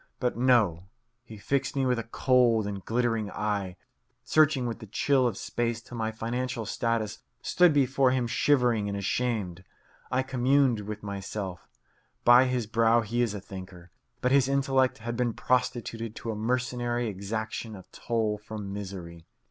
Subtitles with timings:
[0.19, 0.85] But no;
[1.23, 3.75] he fixed me with a cold and glittering eye,
[4.23, 8.97] searching with the chill of space till my financial status stood before him shivering and
[8.97, 9.63] ashamed.
[10.09, 11.69] I communed with myself:
[12.25, 13.91] By his brow he is a thinker,
[14.21, 19.27] but his intellect has been prostituted to a mercenary exaction of toll from misery.